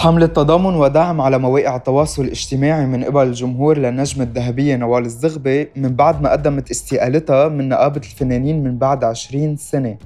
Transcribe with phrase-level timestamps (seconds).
[0.00, 5.88] حملة تضامن ودعم على مواقع التواصل الاجتماعي من قبل الجمهور للنجمة الذهبية نوال الزغبي من
[5.88, 9.96] بعد ما قدمت استقالتها من نقابة الفنانين من بعد 20 سنة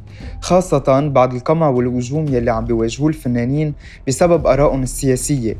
[0.40, 3.74] خاصة بعد القمع والهجوم يلي عم بيواجهوه الفنانين
[4.08, 5.56] بسبب آرائهم السياسية.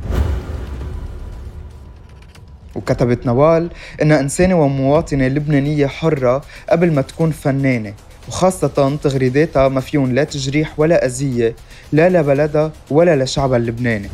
[2.75, 3.71] وكتبت نوال
[4.03, 7.95] إنها إنسانة ومواطنة لبنانية حرة قبل ما تكون فنانة
[8.29, 11.55] وخاصة تغريداتها ما فيهم لا تجريح ولا أذية
[11.93, 14.09] لا لبلدها ولا لشعبها اللبناني.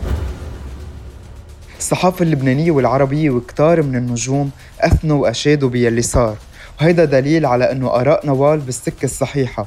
[1.80, 6.36] الصحافة اللبنانية والعربية وكتار من النجوم أثنوا وأشادوا بيلي صار.
[6.80, 9.66] وهيدا دليل على أنه آراء نوال بالسكة الصحيحة.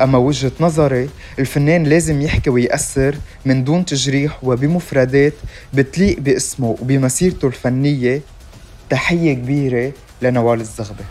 [0.00, 5.32] أما وجهة نظري الفنان لازم يحكي ويأثر من دون تجريح وبمفردات
[5.74, 8.20] بتليق باسمه وبمسيرته الفنية.
[8.90, 11.04] تحية كبيرة لنوال الزغبي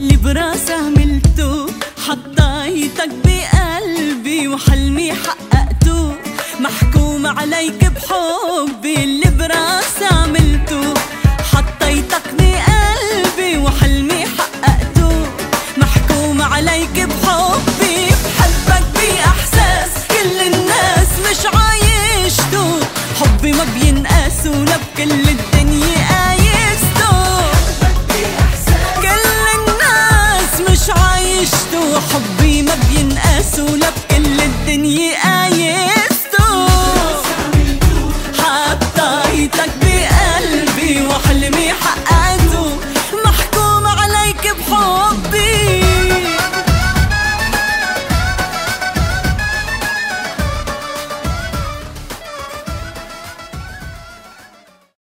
[0.00, 1.66] اللي براسه عملته
[7.20, 10.94] مدوم عليك بحبي اللي براسي عملته
[11.52, 15.26] حطيتك بقلبي وحلمي حققته.
[15.76, 19.90] محكوم عليك بحبي بحبك بإحساس.
[20.10, 22.80] كل الناس مش عايشته
[23.20, 27.12] حبي ما بينقاس ولا بكل الدنيا قايسته
[29.02, 29.26] كل
[29.58, 35.29] الناس مش عايشته حبي ما بينقاس ولا بكل الدنيا قايسته